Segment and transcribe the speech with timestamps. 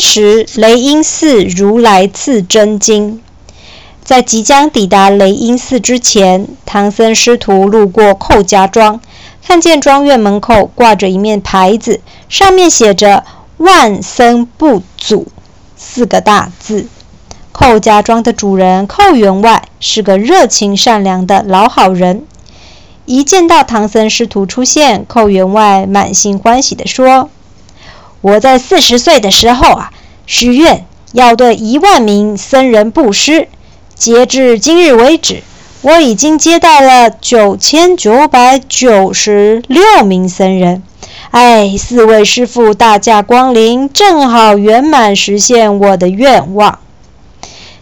[0.00, 3.20] 时，雷音寺如来赐真经。
[4.02, 9.00] 在即将抵达雷音寺之前，唐僧师徒路过寇家庄，
[9.44, 13.24] 看见庄院门口挂着一面牌子，上面写着
[13.58, 15.28] “万僧不阻”
[15.76, 16.88] 四个大字。
[17.52, 22.24] 寇家庄的主人寇员外是个热情善良的老好人。
[23.06, 27.28] 一见到唐僧师徒出现，寇员外满心欢喜地说
[28.20, 29.92] ：“我在四十岁的时候啊，
[30.26, 33.48] 许愿要对一万名僧人布施。
[33.94, 35.42] 截至今日为止，
[35.82, 40.82] 我已经接待了九千九百九十六名僧人。
[41.30, 46.78] 哎，四位师傅大驾光临，正好圆满实现我的愿望。”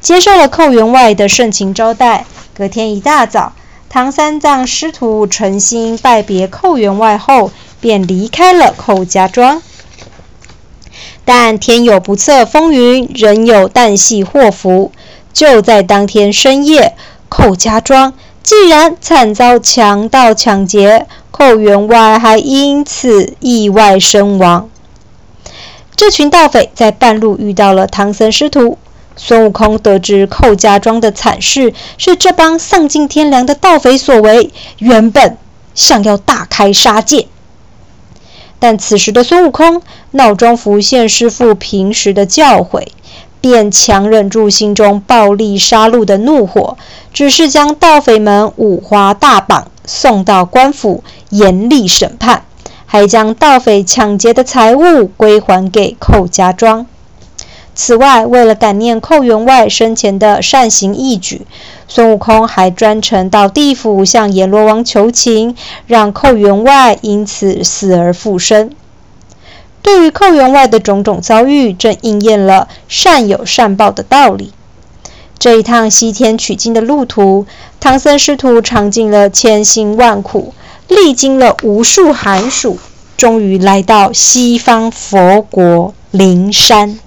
[0.00, 3.52] 接受了寇员外的盛情招待，隔天一大早，
[3.88, 9.62] 唐三藏师徒诚心拜别寇员外后，便离开了寇家庄。
[11.24, 14.92] 但天有不测风云，人有旦夕祸福。
[15.32, 16.94] 就在当天深夜，
[17.28, 24.68] 寇家庄竟然惨遭强盗抢劫，寇员外还因此意外身亡。
[25.96, 28.78] 这群盗匪在半路遇到了唐僧师徒。
[29.14, 35.36] 孙悟空得知寇家庄的惨事是这帮丧尽天良的盗匪所为，原本
[35.74, 37.28] 想要大开杀戒，
[38.62, 39.82] 但此时的孙悟空
[40.12, 42.86] 脑中浮现师傅平时的教诲，
[43.40, 46.78] 便强忍住心中暴力杀戮的怒火，
[47.12, 52.44] 只是将盗匪们五花大绑，送到官府严厉审判，
[52.86, 56.86] 还将盗匪抢劫的财物归还给寇家庄。
[57.74, 61.46] 此外，为了感念寇员外生前的善行义举，
[61.88, 65.56] 孙悟空还专程到地府向阎罗王求情，
[65.86, 68.70] 让寇员外因此死而复生。
[69.80, 74.52] 对于寇员外的种种遭遇，正应验了善有善报的道理。
[75.38, 77.46] 这一趟西天取经的路途，
[77.80, 80.54] 唐僧师徒尝尽了千辛万苦，
[80.86, 82.78] 历经了无数寒暑，
[83.16, 87.00] 终于来到西方佛国灵山。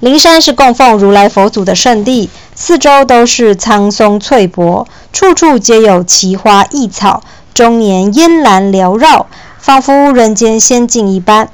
[0.00, 7.22] 灵山是供奉如来佛祖的圣地，四周都是苍松翠柏，处处皆有奇花异草，
[7.54, 9.26] 终年烟岚缭绕，
[9.58, 11.48] 仿佛人间仙境一般。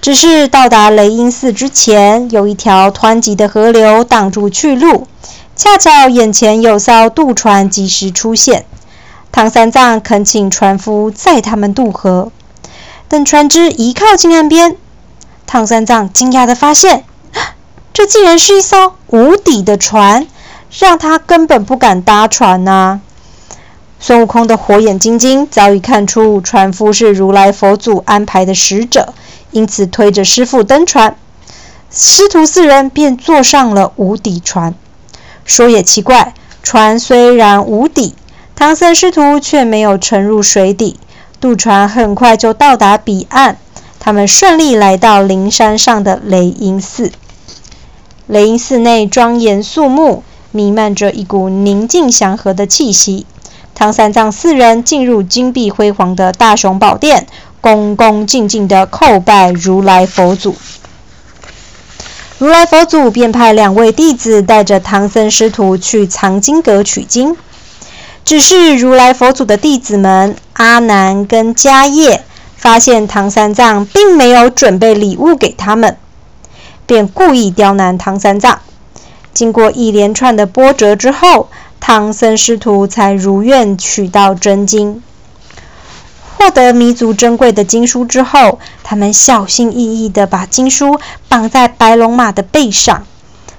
[0.00, 5.06] 只是到达雷音寺之前，有一条湍急的河流挡住去路，
[5.56, 8.66] 恰巧眼前有艘渡船及时出现，
[9.32, 12.30] 唐三藏恳请船夫载他们渡河。
[13.08, 14.76] 等船只一靠近岸边，
[15.46, 17.04] 唐三藏惊讶地发现。
[17.94, 20.26] 这竟然是一艘无底的船，
[20.76, 23.00] 让他根本不敢搭船呐！
[24.00, 29.14] 孙悟空的火眼金睛早已看出船夫是如来佛祖安排的使者，
[29.52, 31.16] 因此推着师傅登船，
[31.88, 34.74] 师徒四人便坐上了无底船。
[35.44, 36.34] 说也奇怪，
[36.64, 38.16] 船虽然无底，
[38.56, 40.98] 唐僧师徒却没有沉入水底，
[41.40, 43.56] 渡船很快就到达彼岸。
[44.00, 47.12] 他们顺利来到灵山上的雷音寺。
[48.26, 53.26] 雷音寺内庄严肃穆，弥漫着一股宁静祥和的气息。
[53.74, 57.26] 唐三藏四人进入金碧辉煌的大雄宝殿，
[57.60, 60.54] 恭恭敬敬地叩拜如来佛祖。
[62.38, 67.36] 如来佛祖便派两位弟子带着唐僧师徒去藏经阁取经。
[68.24, 72.24] 只是如来佛祖的弟子们阿难跟迦叶
[72.56, 75.98] 发现唐三藏并没有准备礼物给他们。
[76.86, 78.60] 便故意刁难唐三藏。
[79.32, 81.48] 经过一连串的波折之后，
[81.80, 85.02] 唐僧师徒才如愿取到真经。
[86.36, 93.06] 获得弥足珍贵的经书之后，他们小心翼翼地把经书绑在白龙马的背上。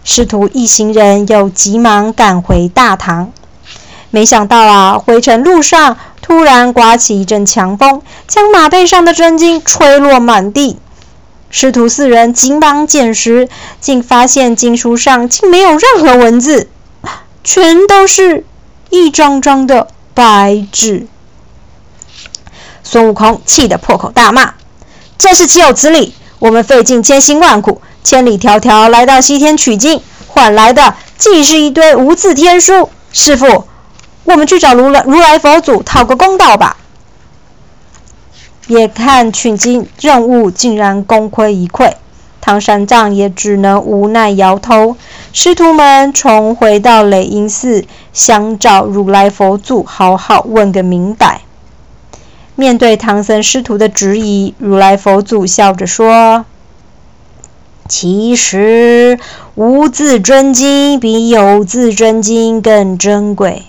[0.04, 3.32] 师徒一行人又急忙赶回大唐。
[4.12, 10.78] 没想到啊，回程路上突然刮起一阵强风，将马背上的真经吹落满地。
[11.50, 13.48] 师徒四人紧忙捡拾，
[13.80, 16.70] 竟发现经书上竟没有任何文字，
[17.44, 18.46] 全都是
[18.90, 21.08] 一张张的白纸。
[22.84, 24.56] 孙悟空气得破口大骂
[25.18, 26.14] ：“真是岂有此理！
[26.40, 32.90] 我们费尽千辛万苦，千里迢迢来到西天取经，换来的竟是一堆无字天书。
[33.14, 33.66] 师傅，
[34.26, 36.78] 我们去找如来如来佛祖讨个公道吧！”
[38.68, 41.94] 眼看取经任务竟然功亏一篑，
[42.42, 44.98] 唐三藏也只能无奈摇头。
[45.34, 51.42] 师徒们重回到雷音寺，想找如来佛祖好好问个明白。
[52.56, 56.46] 面对唐僧师徒的质疑，如来佛祖笑着说
[57.88, 59.20] ：“其实
[59.54, 63.64] 无字真经比有字真经更珍贵，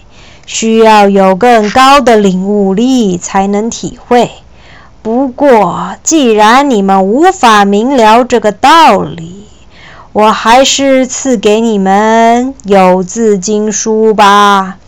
[0.47, 4.31] 需要有更高的领悟力才能体会。
[5.07, 9.47] 不过，既然你们无法明了这个道理，
[10.13, 14.79] 我还是赐给你们有字经书吧。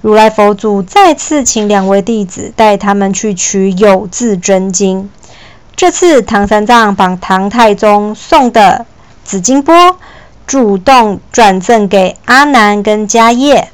[0.00, 5.10] 如来佛祖再次请两位弟子带他们去取有字真经。
[5.76, 8.86] 这次唐三藏把唐太宗送的
[9.22, 9.98] 紫金钵
[10.46, 13.68] 主动转赠给阿难跟迦叶，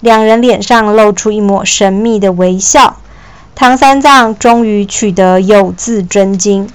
[0.00, 2.96] 两人脸上露出一抹神秘的微笑。
[3.58, 6.70] 唐三藏终于取得有字真经。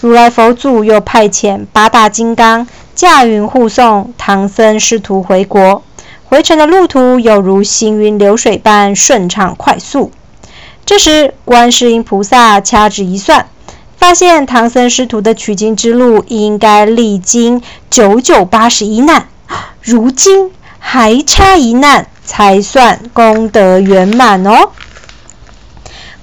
[0.00, 5.82] 如来佛祖又派遣八大金刚驾云护送唐僧师徒回国，
[6.26, 10.12] 回程的路途有如行云流水般顺畅快速。
[10.84, 13.48] 这时，观世音菩萨掐指一算，
[13.96, 17.60] 发现唐僧师徒的取经之路应该历经
[17.90, 19.26] 九九八十一难，
[19.82, 24.70] 如今还差一难才算功德圆满哦。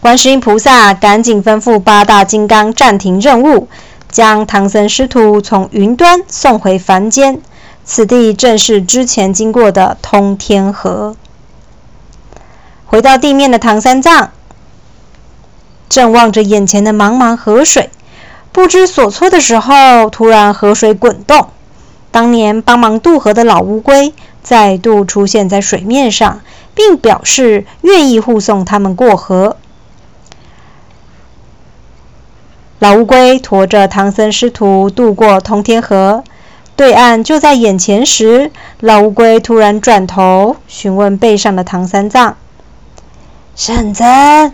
[0.04, 3.70] 观世音菩萨赶紧吩咐八大金刚暂停任务，
[4.12, 7.40] 将唐僧师徒从云端送回凡间。
[7.86, 11.16] 此地正是之前经过的通天河。
[12.86, 14.32] 回到地面的唐三藏，
[15.88, 17.90] 正望着眼前的茫茫河水，
[18.52, 21.48] 不知所措的时候，突然河水滚动，
[22.12, 26.42] 当年帮忙渡河的老乌龟再度出现在水面上，
[26.76, 29.56] 并表示愿意护送他们过河。
[32.84, 36.26] 老乌龟驮着唐僧师徒渡过通天河，
[36.76, 38.52] 对岸就在眼前时，
[38.82, 42.36] 老乌龟突然转头询问背上的唐三藏
[43.56, 44.52] ：“圣僧，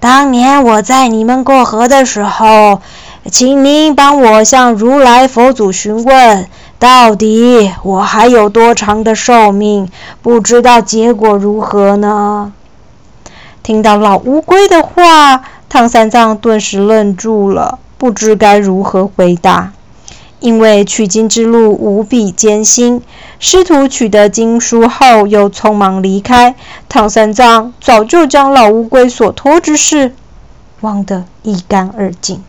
[0.00, 2.82] 当年我在你们过河的时候，
[3.30, 6.46] 请您帮我向如来佛祖询问，
[6.78, 9.90] 到底我还有多长的寿命？
[10.20, 12.52] 不知道结果如何呢？”
[13.62, 15.42] 听到老乌龟的话。
[15.68, 19.72] 唐三藏顿时愣住了，不知该如何回答。
[20.38, 23.00] 因为取经之路无比艰辛，
[23.38, 26.54] 师徒取得经书后又匆忙离开，
[26.90, 30.14] 唐三藏早就将老乌龟所托之事
[30.82, 32.44] 忘得一干二净。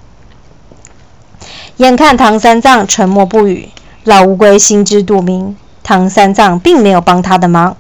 [1.78, 3.70] 眼看唐三藏沉默不语，
[4.04, 7.78] 老乌龟心知肚明，唐三藏并没有帮他的忙。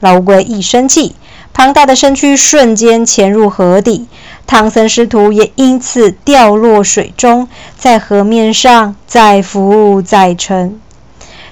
[0.00, 1.14] 老乌龟一生气。
[1.56, 4.08] 庞大的身躯瞬间潜入河底，
[4.46, 7.48] 唐僧师徒也因此掉落水中，
[7.78, 10.78] 在河面上再浮再沉，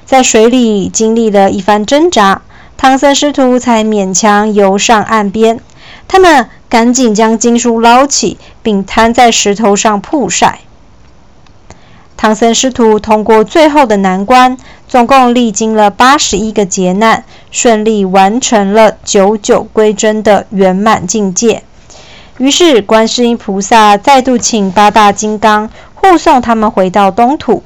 [0.04, 2.42] 在水里经历了一番挣扎，
[2.76, 5.60] 唐僧师徒才勉强游上岸边。
[6.06, 10.60] 他们赶紧将经书捞起，并摊在石头上曝晒。
[12.16, 14.56] 唐僧师徒通过最后的难关，
[14.88, 21.62] 总共历经了八十一个劫难，顺利完成了九九归真的圆满境界。
[22.38, 27.62] 于是，观世音菩萨再度请八大金刚护送他们回到东土。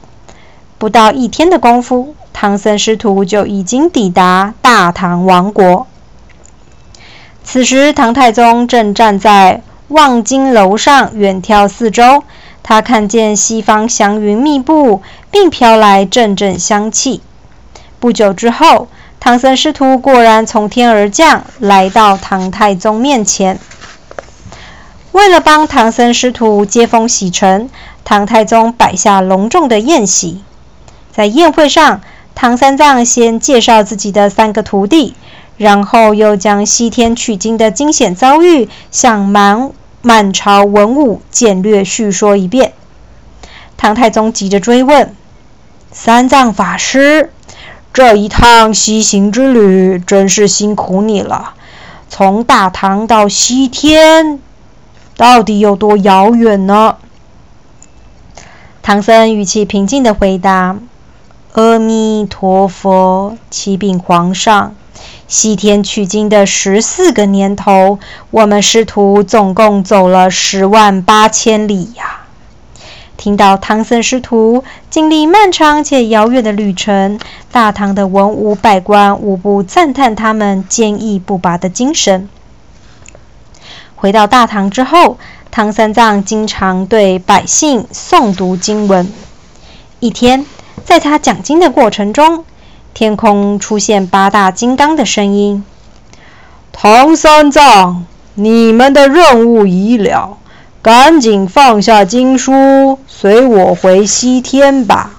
[0.76, 5.86] 不到一天的功夫，唐僧师徒就已经抵达大唐王国。
[7.44, 12.22] 此时，唐太宗正站在望京楼上远眺四周。
[12.68, 17.22] 他看见西方祥云密布，并飘来阵阵香气。
[17.98, 23.58] 不久之后，唐僧师徒果然从天而降，来到唐太宗面前。
[25.12, 27.70] 为了帮唐僧师徒接风洗尘，
[28.04, 30.42] 唐太宗摆下隆重的宴席。
[31.10, 32.02] 在宴会上，
[32.34, 35.14] 唐三藏先介绍自己的三个徒弟，
[35.56, 39.70] 然后又将西天取经的惊险遭遇向蛮。
[40.00, 42.72] 满朝文武简略叙说一遍。
[43.76, 45.14] 唐太宗急着追问
[45.92, 47.32] ：“三藏法师，
[47.92, 51.54] 这一趟西行之旅真是辛苦你了。
[52.08, 54.40] 从大唐到西天，
[55.16, 56.96] 到底有多遥远呢？”
[58.82, 60.78] 唐僧语气平静地回答
[61.52, 64.74] ：“阿弥陀佛，启禀皇上。”
[65.26, 67.98] 西天取经的十四个年头，
[68.30, 72.26] 我们师徒总共走了十万八千里呀！
[73.16, 77.18] 听到唐僧师徒经历漫长且遥远的旅程，
[77.50, 82.28] 大唐的文武百官无不赞叹他们坚毅不拔的精神。
[83.96, 85.18] 回到大唐之后，
[85.50, 89.12] 唐三藏经常对百姓诵读经文。
[89.98, 90.46] 一天，
[90.84, 92.44] 在他讲经的过程中，
[92.98, 95.64] 天空出现八大金刚的声音
[96.74, 100.36] ：“唐三藏，你们的任务已了，
[100.82, 105.12] 赶紧放下经书，随我回西天吧。”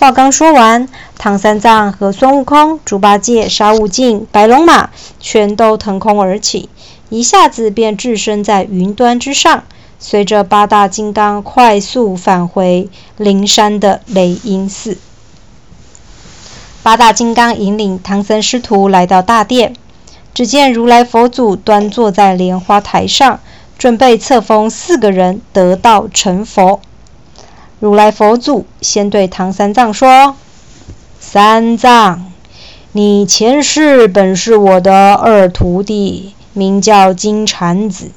[0.00, 4.88] 话刚说完，唐三藏和孙悟空、猪八戒、沙悟净、白龙马
[5.20, 6.70] 全都腾空而起，
[7.10, 9.64] 一下子便置身在云端之上，
[9.98, 14.96] 随着八大金刚快速返回灵山的雷音寺。
[16.82, 19.74] 八大金刚引领唐僧师徒来到大殿，
[20.32, 23.40] 只见如来佛祖端坐在莲花台上，
[23.76, 26.80] 准备册封四个人得道成佛。
[27.80, 30.36] 如来佛祖先对唐三藏说
[31.20, 32.32] ：“三藏，
[32.92, 38.10] 你前世本是我的二徒弟，名叫金蝉子，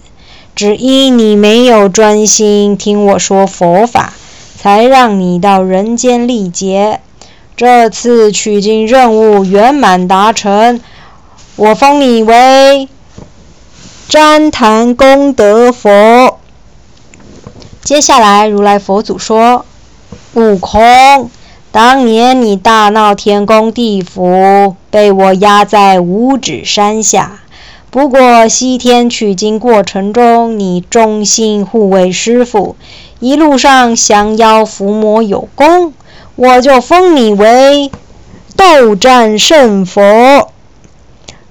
[0.55, 4.13] 只因你没有专心听我说佛法，
[4.55, 7.01] 才让你到人间历劫。”
[7.55, 10.81] 这次取经任务圆满达成，
[11.55, 12.89] 我封你为
[14.09, 16.39] 旃檀功德佛。
[17.83, 19.65] 接下来，如来佛祖说
[20.33, 21.29] ：“悟空，
[21.71, 27.41] 当年你大闹天宫地府，被我压在五指山下。
[27.91, 32.75] 不过西天取经过程中，你忠心护卫师傅，
[33.19, 35.93] 一路上降妖伏魔有功。”
[36.35, 37.91] 我就封你为
[38.55, 40.49] 斗战胜佛。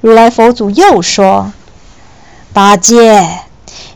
[0.00, 1.52] 如来佛祖又说
[2.54, 3.28] ：“八戒，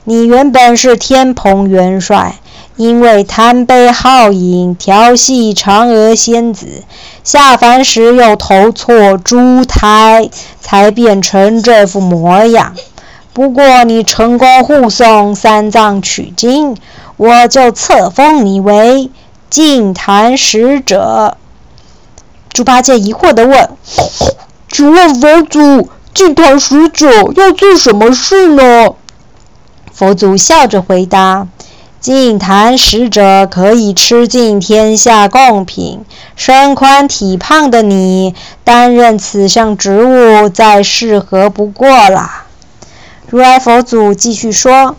[0.04, 2.36] 你原本是天蓬元帅，
[2.76, 6.84] 因为贪杯好饮，调戏嫦娥仙子，
[7.24, 10.28] 下凡时又投错猪胎，
[10.60, 12.74] 才变成这副模样。
[13.32, 16.76] 不过你成功护送三藏取经，
[17.16, 19.10] 我就册封你为。”
[19.50, 21.36] 净坛使者，
[22.52, 23.70] 猪八戒疑惑地问
[24.70, 28.94] ：“请问佛祖，净坛使者要做什么事呢？”
[29.92, 31.46] 佛祖笑着回答
[32.00, 38.34] ：“净坛使者可以吃尽天下贡品，身宽体胖的你
[38.64, 42.28] 担任此项职务再适合不过了。”
[43.30, 44.96] 如来佛祖继续说：“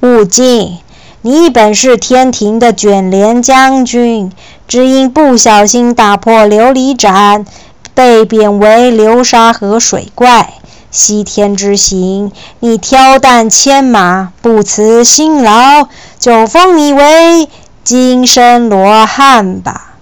[0.00, 0.78] 悟净。”
[1.22, 4.32] 你本是天庭的卷帘将军，
[4.68, 7.44] 只因不小心打破琉璃盏，
[7.94, 10.54] 被贬为流沙河水怪。
[10.92, 12.30] 西天之行，
[12.60, 17.48] 你挑担牵马，不辞辛劳，就封你为
[17.82, 19.94] 金身罗汉吧。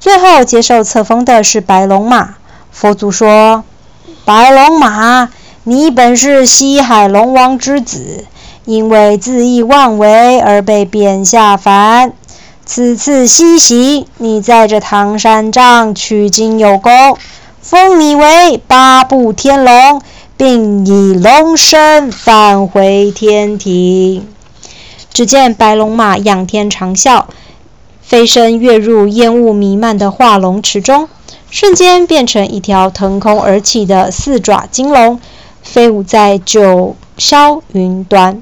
[0.00, 2.36] 最后接受册封的是白龙马。
[2.72, 3.64] 佛祖说
[4.24, 5.28] ：“白龙马，
[5.64, 8.24] 你本是西海龙王之子。”
[8.64, 12.12] 因为恣意妄为而被贬下凡。
[12.64, 17.16] 此次西行，你载着唐三藏取经有功，
[17.60, 20.00] 封你为八部天龙，
[20.36, 24.28] 并以龙身返回天庭。
[25.12, 27.24] 只见白龙马仰天长啸，
[28.00, 31.08] 飞身跃入烟雾弥漫的化龙池中，
[31.50, 35.20] 瞬间变成一条腾空而起的四爪金龙，
[35.62, 38.40] 飞舞在九霄云端。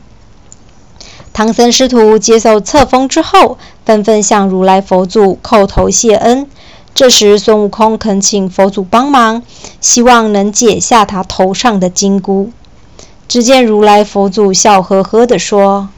[1.39, 6.49] 唐僧师徒接受册封之后，纷纷向如来佛祖叩头谢恩。
[6.97, 9.45] 这时，孙悟空恳请佛祖帮忙，
[9.81, 12.51] 希望能解下他头上的金箍。
[13.29, 15.91] 只见如来佛祖笑呵呵地说：“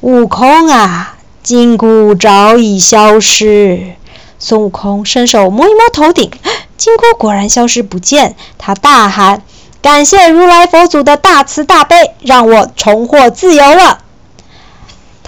[0.00, 3.92] 悟空啊，金箍早已消失。”
[4.40, 6.30] 孙悟空伸手摸一摸头顶，
[6.78, 8.36] 金箍果然消失不见。
[8.56, 9.42] 他大喊
[9.82, 13.98] ：“感谢如来佛祖的大慈大悲，让我重获自由了！”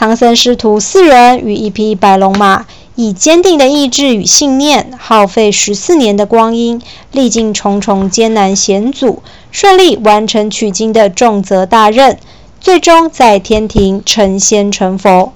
[0.00, 2.64] 唐僧师徒四人与一匹白龙马，
[2.94, 6.80] 以坚定的意志与信念，耗费十四年的光阴，
[7.12, 12.16] 历尽重重艰难险阻，顺利完成取经的重责大任，
[12.62, 15.34] 最终在天庭成仙成佛。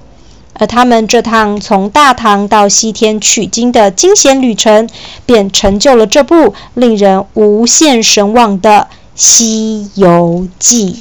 [0.55, 4.89] 而他们这趟从大唐到西天取经的惊险旅程，
[5.27, 10.93] 便成就了这部令人无限神往的《西游记》。